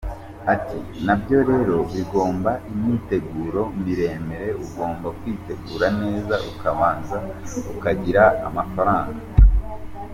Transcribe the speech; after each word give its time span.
Ati 0.53 0.77
“Nabyo 1.05 1.37
rero 1.49 1.75
bigomba 1.93 2.51
imyiteguro 2.71 3.61
miremire, 3.83 4.47
ugomba 4.65 5.07
kwitegura 5.19 5.87
neza, 6.01 6.35
ukabanza 6.49 7.15
ukagira 7.71 8.23
amafaranga. 8.47 9.19